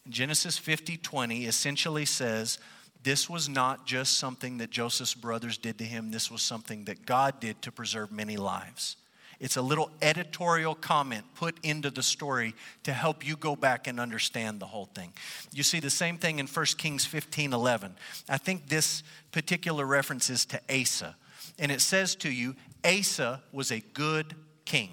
[0.08, 2.58] Genesis 50 20 essentially says,
[3.02, 7.04] this was not just something that Joseph's brothers did to him, this was something that
[7.04, 8.96] God did to preserve many lives.
[9.42, 13.98] It's a little editorial comment put into the story to help you go back and
[13.98, 15.12] understand the whole thing.
[15.52, 17.96] You see the same thing in 1 Kings 15 11.
[18.28, 19.02] I think this
[19.32, 21.16] particular reference is to Asa.
[21.58, 24.90] And it says to you, Asa was a good king.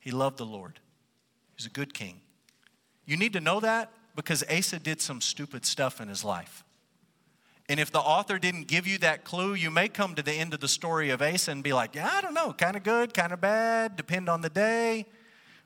[0.00, 0.80] He loved the Lord.
[1.50, 2.20] He was a good king.
[3.04, 6.64] You need to know that because Asa did some stupid stuff in his life.
[7.68, 10.54] And if the author didn't give you that clue, you may come to the end
[10.54, 13.12] of the story of Asa and be like, yeah, I don't know, kind of good,
[13.12, 15.06] kind of bad, depend on the day.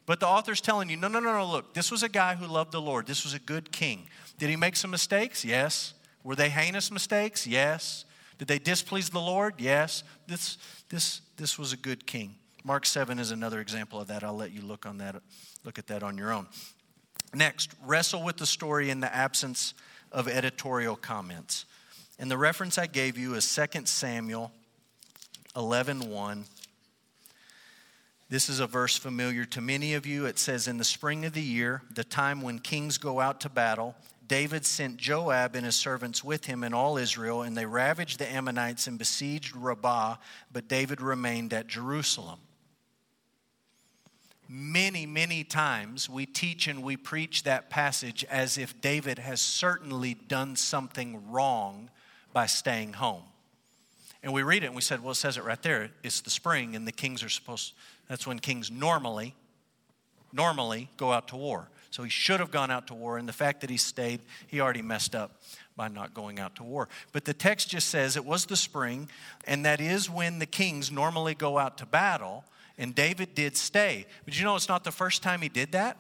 [0.07, 2.47] But the author's telling you, no, no, no, no, look, this was a guy who
[2.47, 3.07] loved the Lord.
[3.07, 4.09] This was a good king.
[4.39, 5.45] Did he make some mistakes?
[5.45, 5.93] Yes.
[6.25, 7.47] Were they heinous mistakes?
[7.47, 8.07] Yes.
[8.39, 9.55] Did they displease the Lord?
[9.59, 10.03] Yes.
[10.27, 10.57] This,
[10.89, 12.35] this, this was a good king.
[12.65, 14.25] Mark 7 is another example of that.
[14.25, 15.17] I'll let you look on that,
[15.65, 16.47] look at that on your own.
[17.35, 19.75] Next, wrestle with the story in the absence
[20.11, 21.67] of editorial comments.
[22.21, 24.53] And the reference I gave you is 2 Samuel
[25.57, 26.45] 11 1.
[28.29, 30.27] This is a verse familiar to many of you.
[30.27, 33.49] It says, In the spring of the year, the time when kings go out to
[33.49, 33.97] battle,
[34.29, 38.31] David sent Joab and his servants with him and all Israel, and they ravaged the
[38.31, 40.17] Ammonites and besieged Rabbah,
[40.53, 42.39] but David remained at Jerusalem.
[44.47, 50.13] Many, many times we teach and we preach that passage as if David has certainly
[50.13, 51.89] done something wrong
[52.33, 53.23] by staying home.
[54.23, 55.91] And we read it and we said, well, it says it right there.
[56.03, 57.75] It's the spring, and the kings are supposed,
[58.09, 59.35] that's when kings normally,
[60.33, 61.69] normally go out to war.
[61.91, 64.61] So he should have gone out to war, and the fact that he stayed, he
[64.61, 65.41] already messed up
[65.77, 66.89] by not going out to war.
[67.13, 69.09] But the text just says it was the spring,
[69.47, 72.45] and that is when the kings normally go out to battle,
[72.79, 74.07] and David did stay.
[74.25, 75.97] But you know, it's not the first time he did that.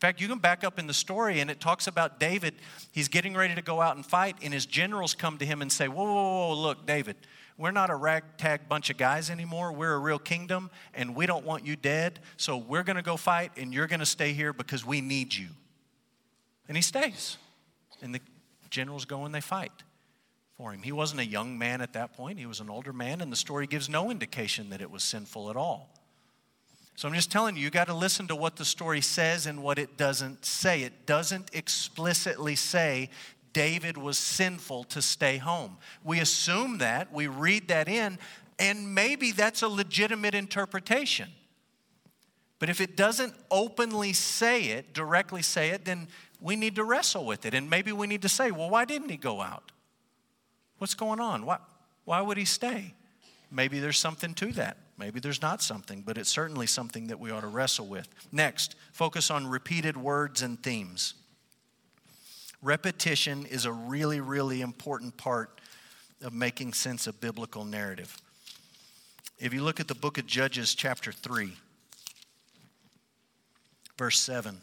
[0.00, 2.54] In fact, you can back up in the story, and it talks about David.
[2.90, 5.70] He's getting ready to go out and fight, and his generals come to him and
[5.70, 7.16] say, Whoa, whoa, whoa, look, David,
[7.58, 9.72] we're not a ragtag bunch of guys anymore.
[9.72, 12.20] We're a real kingdom, and we don't want you dead.
[12.38, 15.34] So we're going to go fight, and you're going to stay here because we need
[15.34, 15.48] you.
[16.66, 17.36] And he stays.
[18.00, 18.22] And the
[18.70, 19.82] generals go and they fight
[20.56, 20.80] for him.
[20.80, 23.36] He wasn't a young man at that point, he was an older man, and the
[23.36, 25.99] story gives no indication that it was sinful at all.
[26.96, 29.62] So I'm just telling you, you got to listen to what the story says and
[29.62, 30.82] what it doesn't say.
[30.82, 33.08] It doesn't explicitly say
[33.52, 35.78] David was sinful to stay home.
[36.04, 38.18] We assume that, we read that in,
[38.58, 41.30] and maybe that's a legitimate interpretation.
[42.58, 46.08] But if it doesn't openly say it, directly say it, then
[46.40, 47.54] we need to wrestle with it.
[47.54, 49.72] And maybe we need to say, well, why didn't he go out?
[50.76, 51.46] What's going on?
[51.46, 51.58] Why,
[52.04, 52.94] why would he stay?
[53.50, 54.76] Maybe there's something to that.
[55.00, 58.06] Maybe there's not something, but it's certainly something that we ought to wrestle with.
[58.30, 61.14] Next, focus on repeated words and themes.
[62.60, 65.58] Repetition is a really, really important part
[66.22, 68.14] of making sense of biblical narrative.
[69.38, 71.54] If you look at the book of Judges, chapter 3,
[73.96, 74.60] verse 7.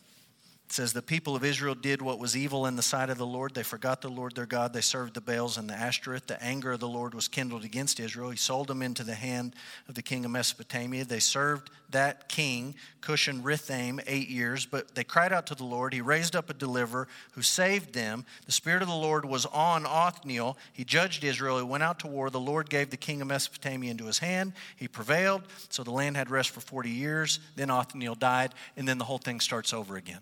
[0.67, 3.25] It says, The people of Israel did what was evil in the sight of the
[3.25, 3.53] Lord.
[3.53, 4.73] They forgot the Lord their God.
[4.73, 6.27] They served the Baals and the Ashtoreth.
[6.27, 8.31] The anger of the Lord was kindled against Israel.
[8.31, 9.55] He sold them into the hand
[9.87, 11.05] of the king of Mesopotamia.
[11.05, 15.93] They served that king, Cushan Ritham, eight years, but they cried out to the Lord.
[15.93, 18.25] He raised up a deliverer who saved them.
[18.45, 20.57] The Spirit of the Lord was on Othniel.
[20.73, 21.59] He judged Israel.
[21.59, 22.29] He went out to war.
[22.29, 24.51] The Lord gave the king of Mesopotamia into his hand.
[24.75, 25.43] He prevailed.
[25.69, 27.39] So the land had rest for 40 years.
[27.55, 30.19] Then Othniel died, and then the whole thing starts over again.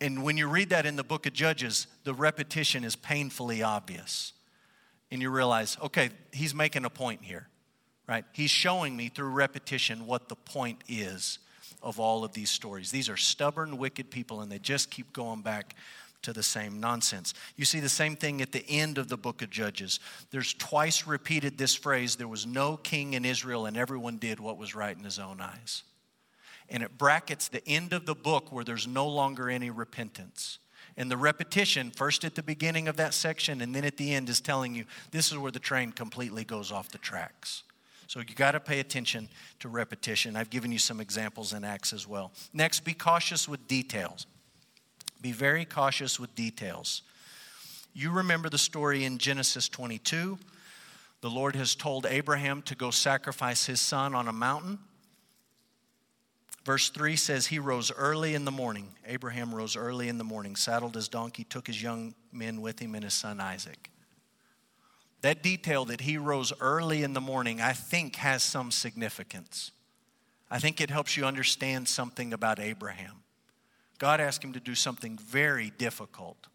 [0.00, 4.32] And when you read that in the book of Judges, the repetition is painfully obvious.
[5.10, 7.48] And you realize, okay, he's making a point here,
[8.06, 8.24] right?
[8.32, 11.38] He's showing me through repetition what the point is
[11.82, 12.90] of all of these stories.
[12.90, 15.76] These are stubborn, wicked people, and they just keep going back
[16.22, 17.34] to the same nonsense.
[17.56, 20.00] You see the same thing at the end of the book of Judges.
[20.30, 24.58] There's twice repeated this phrase there was no king in Israel, and everyone did what
[24.58, 25.84] was right in his own eyes
[26.68, 30.58] and it brackets the end of the book where there's no longer any repentance.
[30.96, 34.28] And the repetition, first at the beginning of that section and then at the end,
[34.28, 37.64] is telling you this is where the train completely goes off the tracks.
[38.06, 39.28] So you got to pay attention
[39.60, 40.36] to repetition.
[40.36, 42.32] I've given you some examples in Acts as well.
[42.52, 44.26] Next, be cautious with details.
[45.20, 47.02] Be very cautious with details.
[47.94, 50.38] You remember the story in Genesis 22.
[51.20, 54.78] The Lord has told Abraham to go sacrifice his son on a mountain.
[56.66, 58.88] Verse 3 says, He rose early in the morning.
[59.06, 62.96] Abraham rose early in the morning, saddled his donkey, took his young men with him,
[62.96, 63.88] and his son Isaac.
[65.20, 69.70] That detail that he rose early in the morning, I think, has some significance.
[70.50, 73.22] I think it helps you understand something about Abraham.
[73.98, 76.48] God asked him to do something very difficult.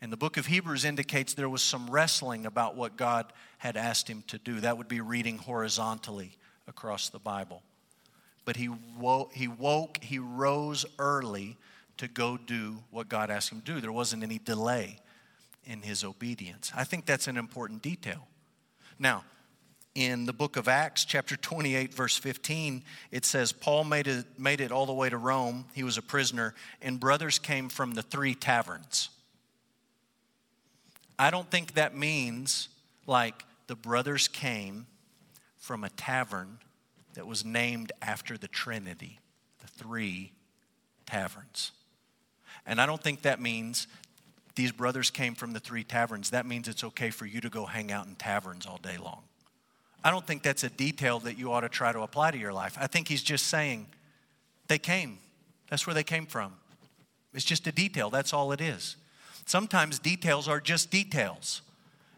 [0.00, 4.08] And the book of Hebrews indicates there was some wrestling about what God had asked
[4.08, 4.60] him to do.
[4.60, 7.62] That would be reading horizontally across the Bible
[8.44, 11.56] but he woke, he woke, he rose early
[11.98, 13.80] to go do what God asked him to do.
[13.80, 14.98] There wasn't any delay
[15.64, 16.72] in his obedience.
[16.74, 18.26] I think that's an important detail.
[18.98, 19.24] Now,
[19.94, 24.60] in the book of Acts, chapter 28, verse 15, it says, Paul made it, made
[24.60, 25.66] it all the way to Rome.
[25.74, 29.10] He was a prisoner, and brothers came from the three taverns.
[31.18, 32.68] I don't think that means
[33.06, 34.86] like the brothers came
[35.58, 36.58] from a tavern
[37.14, 39.18] that was named after the Trinity,
[39.60, 40.32] the three
[41.06, 41.72] taverns.
[42.66, 43.86] And I don't think that means
[44.54, 46.30] these brothers came from the three taverns.
[46.30, 49.22] That means it's okay for you to go hang out in taverns all day long.
[50.02, 52.52] I don't think that's a detail that you ought to try to apply to your
[52.52, 52.76] life.
[52.80, 53.86] I think he's just saying
[54.68, 55.18] they came.
[55.68, 56.54] That's where they came from.
[57.34, 58.10] It's just a detail.
[58.10, 58.96] That's all it is.
[59.46, 61.62] Sometimes details are just details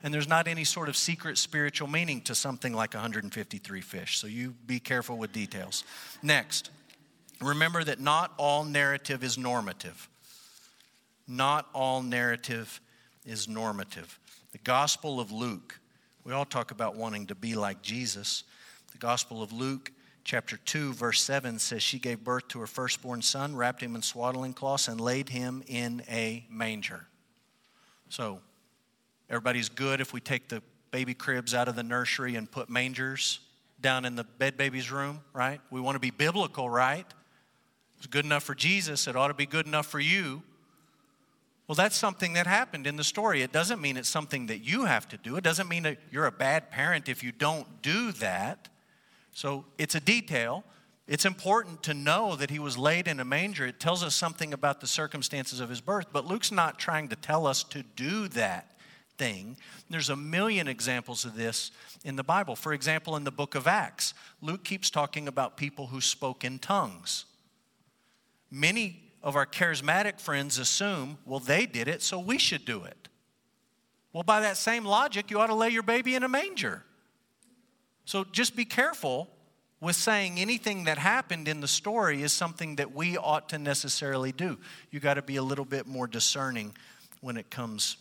[0.02, 4.18] and there's not any sort of secret spiritual meaning to something like 153 fish.
[4.18, 5.84] So you be careful with details.
[6.22, 6.70] Next,
[7.40, 10.08] remember that not all narrative is normative.
[11.28, 12.80] Not all narrative
[13.24, 14.18] is normative.
[14.50, 15.78] The Gospel of Luke,
[16.24, 18.44] we all talk about wanting to be like Jesus.
[18.90, 19.92] The Gospel of Luke,
[20.24, 24.02] chapter 2, verse 7 says, She gave birth to her firstborn son, wrapped him in
[24.02, 27.06] swaddling cloths, and laid him in a manger.
[28.08, 28.40] So,
[29.32, 33.40] Everybody's good if we take the baby cribs out of the nursery and put mangers
[33.80, 35.58] down in the bed baby's room, right?
[35.70, 37.06] We want to be biblical, right?
[37.96, 40.42] It's good enough for Jesus, it ought to be good enough for you.
[41.66, 43.40] Well, that's something that happened in the story.
[43.40, 45.36] It doesn't mean it's something that you have to do.
[45.36, 48.68] It doesn't mean that you're a bad parent if you don't do that.
[49.32, 50.62] So it's a detail.
[51.06, 53.64] It's important to know that he was laid in a manger.
[53.64, 57.16] It tells us something about the circumstances of his birth, but Luke's not trying to
[57.16, 58.71] tell us to do that
[59.22, 59.56] thing.
[59.88, 61.70] There's a million examples of this
[62.04, 62.56] in the Bible.
[62.56, 66.58] For example, in the book of Acts, Luke keeps talking about people who spoke in
[66.58, 67.26] tongues.
[68.50, 73.08] Many of our charismatic friends assume, well, they did it, so we should do it.
[74.12, 76.82] Well, by that same logic, you ought to lay your baby in a manger.
[78.04, 79.30] So just be careful
[79.80, 84.32] with saying anything that happened in the story is something that we ought to necessarily
[84.32, 84.58] do.
[84.90, 86.74] You got to be a little bit more discerning
[87.20, 87.98] when it comes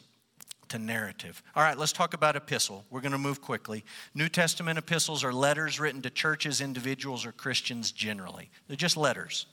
[0.71, 1.43] to narrative.
[1.53, 2.85] All right, let's talk about epistle.
[2.89, 3.83] We're going to move quickly.
[4.15, 8.49] New Testament epistles are letters written to churches, individuals, or Christians generally.
[8.67, 9.47] They're just letters.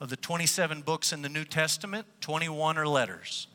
[0.00, 3.46] Of the 27 books in the New Testament, 21 are letters.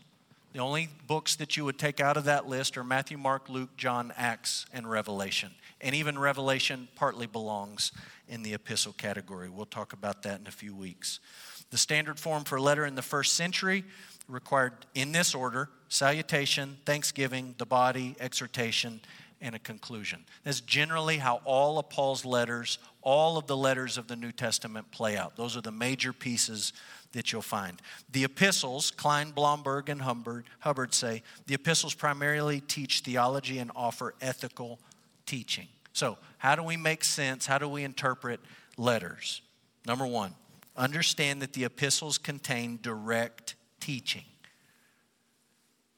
[0.54, 3.78] The only books that you would take out of that list are Matthew, Mark, Luke,
[3.78, 5.52] John, Acts, and Revelation.
[5.80, 7.92] And even Revelation partly belongs
[8.28, 9.50] in the epistle category.
[9.50, 11.20] We'll talk about that in a few weeks.
[11.70, 13.84] The standard form for letter in the first century
[14.28, 19.00] required in this order salutation, thanksgiving, the body, exhortation,
[19.42, 20.26] and a conclusion.
[20.44, 24.90] That's generally how all of Paul's letters, all of the letters of the New Testament
[24.92, 25.36] play out.
[25.36, 26.74] Those are the major pieces
[27.12, 27.82] that you'll find.
[28.12, 34.16] The epistles, Klein, Blomberg, and Hubbard, Hubbard say, the epistles primarily teach theology and offer
[34.22, 34.80] ethical
[35.26, 35.68] teaching.
[35.94, 37.46] So, how do we make sense?
[37.46, 38.40] How do we interpret
[38.78, 39.42] letters?
[39.86, 40.34] Number one,
[40.76, 43.55] understand that the epistles contain direct
[43.86, 44.24] teaching.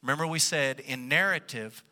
[0.01, 1.83] Remember, we said in narrative,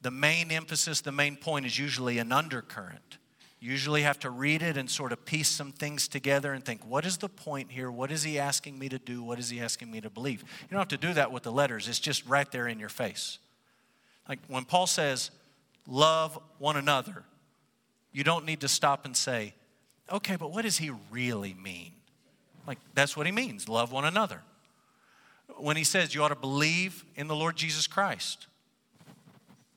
[0.00, 3.18] the main emphasis, the main point is usually an undercurrent.
[3.58, 7.04] usually have to read it and sort of piece some things together and think, what
[7.04, 7.90] is the point here?
[7.90, 9.24] What is he asking me to do?
[9.24, 10.42] What is he asking me to believe?
[10.42, 12.88] You don't have to do that with the letters, it's just right there in your
[12.88, 13.38] face.
[14.28, 15.32] Like when Paul says,
[15.88, 17.24] love one another,
[18.12, 19.54] you don't need to stop and say,
[20.12, 21.92] okay, but what does he really mean?
[22.68, 24.42] Like, that's what he means love one another.
[25.56, 28.46] When he says you ought to believe in the Lord Jesus Christ,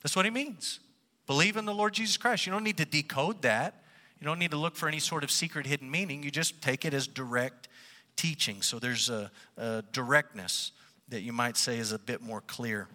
[0.02, 0.80] that's what he means.
[1.26, 2.46] Believe in the Lord Jesus Christ.
[2.46, 3.84] You don't need to decode that.
[4.20, 6.24] You don't need to look for any sort of secret hidden meaning.
[6.24, 7.68] You just take it as direct
[8.16, 8.62] teaching.
[8.62, 10.72] So there's a, a directness
[11.10, 12.88] that you might say is a bit more clear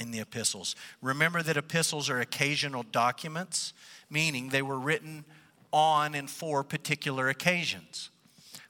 [0.00, 0.76] in the epistles.
[1.02, 3.72] Remember that epistles are occasional documents,
[4.10, 5.24] meaning they were written
[5.72, 8.10] on and for particular occasions.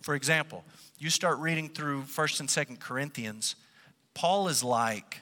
[0.00, 0.64] For example,
[0.98, 3.56] you start reading through 1st and 2nd Corinthians,
[4.14, 5.20] Paul is like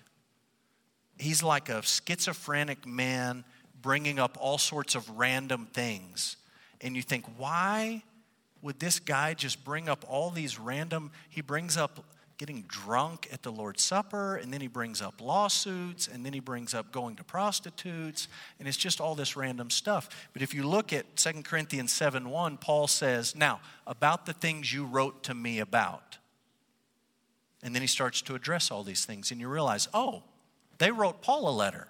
[1.18, 3.44] he's like a schizophrenic man
[3.80, 6.36] bringing up all sorts of random things.
[6.80, 8.02] And you think, why
[8.62, 11.10] would this guy just bring up all these random?
[11.28, 12.04] He brings up
[12.38, 16.40] getting drunk at the Lord's Supper, and then he brings up lawsuits, and then he
[16.40, 18.28] brings up going to prostitutes,
[18.58, 20.28] and it's just all this random stuff.
[20.32, 24.72] But if you look at 2 Corinthians 7 1, Paul says, Now, about the things
[24.72, 26.18] you wrote to me about.
[27.62, 30.22] And then he starts to address all these things, and you realize, oh,
[30.78, 31.88] they wrote Paul a letter.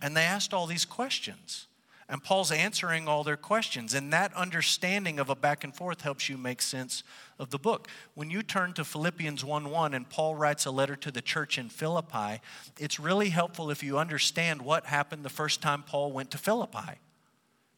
[0.00, 1.66] And they asked all these questions.
[2.08, 3.92] And Paul's answering all their questions.
[3.92, 7.02] And that understanding of a back and forth helps you make sense
[7.38, 7.88] of the book.
[8.14, 11.58] When you turn to Philippians 1 1 and Paul writes a letter to the church
[11.58, 12.40] in Philippi,
[12.78, 17.00] it's really helpful if you understand what happened the first time Paul went to Philippi.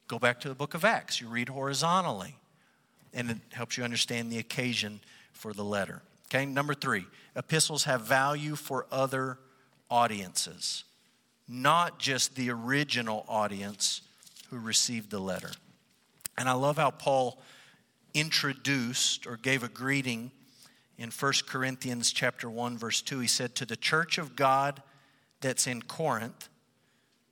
[0.09, 2.37] Go back to the book of Acts, you read horizontally,
[3.13, 5.01] and it helps you understand the occasion
[5.33, 6.03] for the letter.
[6.27, 9.39] Okay, number three, epistles have value for other
[9.91, 10.85] audiences
[11.49, 14.03] not just the original audience
[14.51, 15.51] who received the letter.
[16.37, 17.41] And I love how Paul
[18.15, 20.31] introduced or gave a greeting
[20.97, 24.83] in 1 Corinthians chapter 1 verse 2 he said to the church of God
[25.41, 26.49] that's in Corinth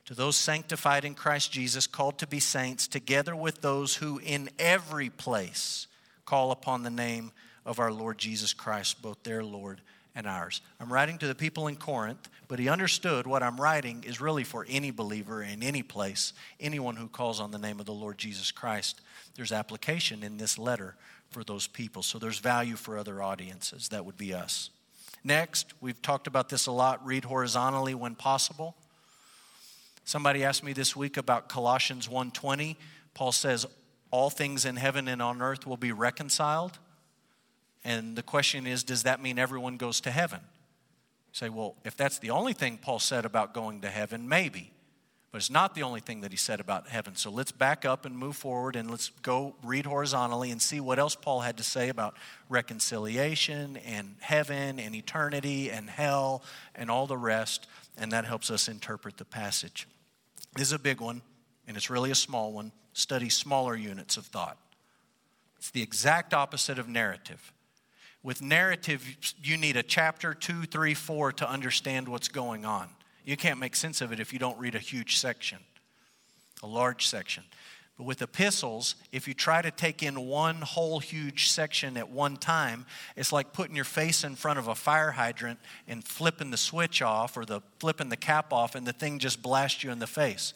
[0.05, 4.51] to those sanctified in Christ Jesus called to be saints together with those who in
[4.59, 5.87] every place
[6.27, 7.33] call upon the name
[7.65, 9.81] of our Lord Jesus Christ both their Lord
[10.15, 10.61] and ours.
[10.81, 14.45] I'm writing to the people in Corinth, but he understood what I'm writing is really
[14.45, 18.19] for any believer in any place, anyone who calls on the name of the Lord
[18.19, 19.01] Jesus Christ.
[19.35, 20.95] There's application in this letter
[21.31, 22.03] for those people.
[22.03, 23.89] So there's value for other audiences.
[23.89, 24.71] That would be us.
[25.25, 28.77] Next, we've talked about this a lot read horizontally when possible.
[30.05, 32.77] Somebody asked me this week about Colossians 1:20.
[33.13, 33.67] Paul says
[34.13, 36.79] all things in heaven and on earth will be reconciled.
[37.85, 40.41] And the question is, does that mean everyone goes to heaven?
[41.37, 44.73] Say, well, if that's the only thing Paul said about going to heaven, maybe.
[45.31, 47.15] But it's not the only thing that he said about heaven.
[47.15, 50.99] So let's back up and move forward and let's go read horizontally and see what
[50.99, 52.17] else Paul had to say about
[52.49, 56.43] reconciliation and heaven and eternity and hell
[56.75, 57.67] and all the rest.
[57.99, 59.87] And that helps us interpret the passage.
[60.55, 61.21] This is a big one,
[61.69, 62.73] and it's really a small one.
[62.95, 64.57] Study smaller units of thought.
[65.59, 67.53] It's the exact opposite of narrative.
[68.27, 69.07] With narrative,
[69.41, 72.89] you need a chapter, two, three, four to understand what's going on.
[73.25, 75.59] You can't make sense of it if you don't read a huge section,
[76.61, 77.45] a large section.
[77.97, 82.37] But with epistles, if you try to take in one whole huge section at one
[82.37, 86.57] time, it's like putting your face in front of a fire hydrant and flipping the
[86.57, 90.01] switch off or the flipping the cap off and the thing just blasts you in
[90.01, 90.53] the face.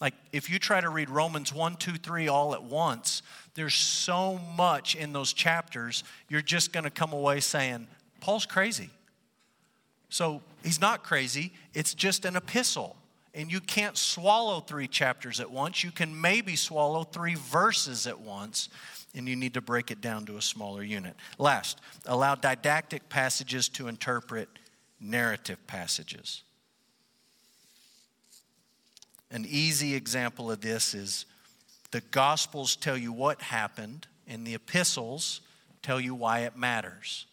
[0.00, 3.22] Like if you try to read Romans 1, 2, 3 all at once,
[3.54, 7.86] there's so much in those chapters, you're just going to come away saying,
[8.20, 8.90] Paul's crazy.
[10.08, 12.96] So he's not crazy, it's just an epistle.
[13.32, 15.84] And you can't swallow three chapters at once.
[15.84, 18.68] You can maybe swallow three verses at once,
[19.14, 21.14] and you need to break it down to a smaller unit.
[21.38, 24.48] Last, allow didactic passages to interpret
[25.00, 26.42] narrative passages.
[29.30, 31.26] An easy example of this is
[31.90, 35.40] the Gospels tell you what happened, and the epistles
[35.82, 37.26] tell you why it matters.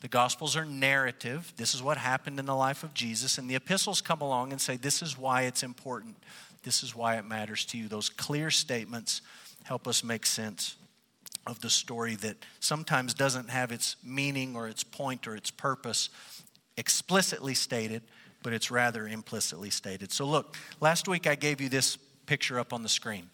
[0.00, 1.52] The Gospels are narrative.
[1.56, 3.38] This is what happened in the life of Jesus.
[3.38, 6.16] And the epistles come along and say, This is why it's important.
[6.62, 7.88] This is why it matters to you.
[7.88, 9.22] Those clear statements
[9.62, 10.76] help us make sense
[11.46, 16.10] of the story that sometimes doesn't have its meaning or its point or its purpose
[16.76, 18.02] explicitly stated,
[18.44, 20.12] but it's rather implicitly stated.
[20.12, 23.28] So, look, last week I gave you this picture up on the screen.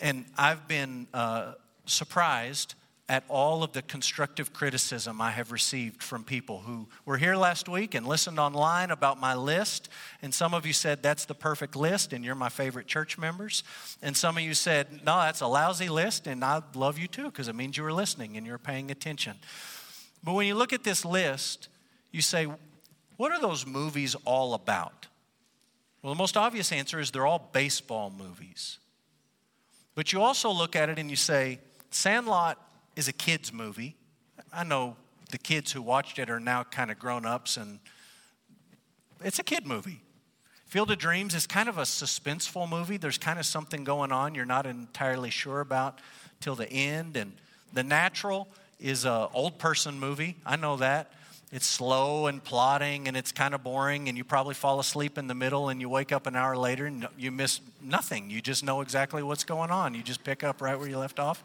[0.00, 2.74] And I've been uh, surprised
[3.08, 7.68] at all of the constructive criticism I have received from people who were here last
[7.68, 9.88] week and listened online about my list.
[10.20, 13.64] And some of you said that's the perfect list and you're my favorite church members.
[14.02, 17.24] And some of you said, no, that's a lousy list and I love you too
[17.24, 19.36] because it means you were listening and you're paying attention.
[20.22, 21.68] But when you look at this list,
[22.12, 22.46] you say,
[23.18, 25.08] what are those movies all about?
[26.00, 28.78] Well, the most obvious answer is they're all baseball movies.
[29.94, 31.58] But you also look at it and you say,
[31.90, 32.58] Sandlot
[32.94, 33.96] is a kid's movie.
[34.52, 34.96] I know
[35.30, 37.80] the kids who watched it are now kind of grown ups, and
[39.22, 40.00] it's a kid movie.
[40.66, 42.98] Field of Dreams is kind of a suspenseful movie.
[42.98, 45.98] There's kind of something going on you're not entirely sure about
[46.40, 47.16] till the end.
[47.16, 47.32] And
[47.72, 48.46] The Natural
[48.78, 50.36] is an old person movie.
[50.46, 51.12] I know that.
[51.50, 55.28] It's slow and plodding and it's kind of boring, and you probably fall asleep in
[55.28, 58.28] the middle and you wake up an hour later and you miss nothing.
[58.28, 59.94] You just know exactly what's going on.
[59.94, 61.42] You just pick up right where you left off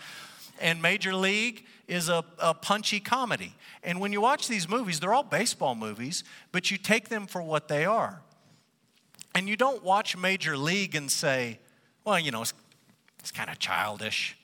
[0.60, 3.56] and Major League is a, a punchy comedy.
[3.84, 7.42] And when you watch these movies, they're all baseball movies, but you take them for
[7.42, 8.22] what they are.
[9.36, 11.60] And you don't watch Major League and say,
[12.06, 12.54] well, you know, it's,
[13.20, 14.38] it's kind of childish.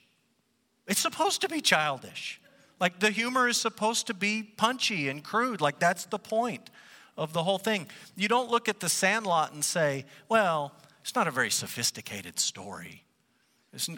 [0.88, 2.39] It's supposed to be childish.
[2.80, 5.62] Like the humor is supposed to be punchy and crude.
[5.62, 6.70] Like that's the point
[7.18, 7.88] of the whole thing.
[8.16, 13.04] You don't look at the Sandlot and say, well, it's not a very sophisticated story.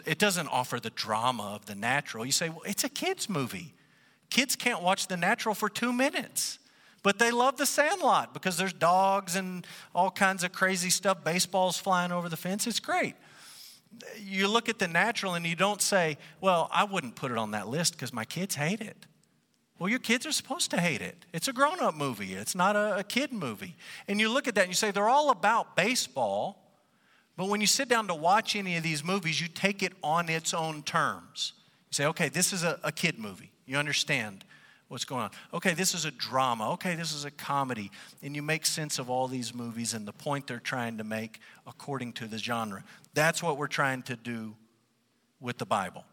[0.04, 2.26] It doesn't offer the drama of the natural.
[2.26, 3.74] You say, well, it's a kid's movie.
[4.28, 6.58] Kids can't watch the natural for two minutes,
[7.02, 11.78] but they love the sandlot because there's dogs and all kinds of crazy stuff, baseballs
[11.78, 12.66] flying over the fence.
[12.66, 13.14] It's great.
[14.18, 17.52] You look at the natural and you don't say, well, I wouldn't put it on
[17.52, 19.06] that list because my kids hate it.
[19.78, 21.24] Well, your kids are supposed to hate it.
[21.32, 23.76] It's a grown up movie, it's not a, a kid movie.
[24.06, 26.62] And you look at that and you say, they're all about baseball
[27.36, 30.28] but when you sit down to watch any of these movies, you take it on
[30.28, 31.54] its own terms.
[31.90, 33.52] You say, okay, this is a, a kid movie.
[33.66, 34.44] You understand
[34.92, 35.30] what's going on.
[35.54, 36.72] Okay, this is a drama.
[36.72, 37.90] Okay, this is a comedy.
[38.22, 41.40] And you make sense of all these movies and the point they're trying to make
[41.66, 42.84] according to the genre.
[43.14, 44.54] That's what we're trying to do
[45.40, 46.04] with the Bible.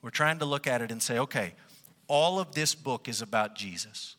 [0.00, 1.54] We're trying to look at it and say, okay,
[2.06, 4.14] all of this book is about Jesus.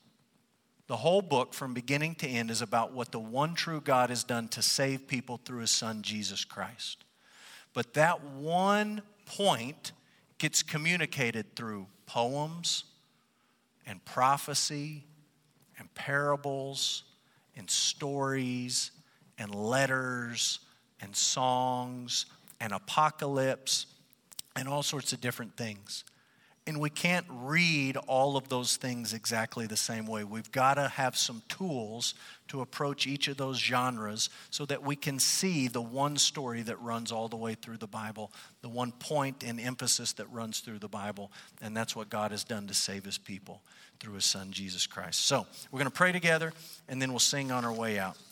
[0.88, 4.26] The whole book, from beginning to end, is about what the one true God has
[4.26, 7.05] done to save people through his son, Jesus Christ.
[7.74, 9.93] But that one point
[10.38, 12.84] gets communicated through poems
[13.86, 15.03] and prophecy
[15.77, 17.03] and parables
[17.55, 18.91] and stories
[19.38, 20.59] and letters
[21.01, 22.25] and songs
[22.59, 23.88] and apocalypse
[24.55, 26.03] and all sorts of different things.
[26.68, 30.24] And we can't read all of those things exactly the same way.
[30.24, 32.14] We've got to have some tools
[32.49, 36.80] to approach each of those genres so that we can see the one story that
[36.80, 38.32] runs all the way through the Bible,
[38.62, 41.32] the one point and emphasis that runs through the Bible.
[41.62, 43.64] And that's what God has done to save his people
[43.99, 45.26] through his son, Jesus Christ.
[45.26, 46.53] So we're going to pray together
[46.88, 48.18] and then we'll sing on our way out.